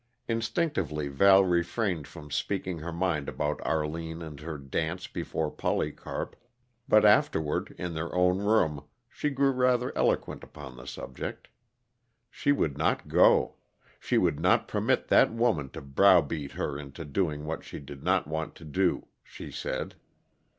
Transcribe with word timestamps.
Instinctively 0.27 1.09
Val 1.09 1.43
refrained 1.45 2.07
from 2.07 2.31
speaking 2.31 2.79
her 2.79 2.91
mind 2.91 3.29
about 3.29 3.61
Arline 3.63 4.23
and 4.23 4.39
her 4.39 4.57
dance 4.57 5.05
before 5.05 5.51
Polycarp, 5.51 6.35
but 6.89 7.05
afterward, 7.05 7.75
in 7.77 7.93
their 7.93 8.11
own 8.15 8.39
room, 8.39 8.83
she 9.11 9.29
grew 9.29 9.51
rather 9.51 9.95
eloquent 9.95 10.43
upon 10.43 10.75
the 10.75 10.87
subject. 10.87 11.49
She 12.31 12.51
would 12.51 12.79
not 12.79 13.09
go. 13.09 13.57
She 13.99 14.17
would 14.17 14.39
not 14.39 14.67
permit 14.67 15.07
that 15.09 15.31
woman 15.31 15.69
to 15.69 15.81
browbeat 15.81 16.53
her 16.53 16.79
into 16.79 17.05
doing 17.05 17.45
what 17.45 17.63
she 17.63 17.77
did 17.79 18.01
not 18.01 18.25
want 18.25 18.55
to 18.55 18.65
do, 18.65 19.05
she 19.23 19.51
said. 19.51 19.93